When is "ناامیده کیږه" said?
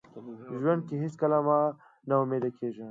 2.09-2.79